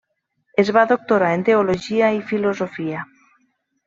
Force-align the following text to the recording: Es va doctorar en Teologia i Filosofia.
Es 0.61 0.69
va 0.77 0.85
doctorar 0.91 1.27
en 1.39 1.43
Teologia 1.49 2.09
i 2.15 2.21
Filosofia. 2.31 3.05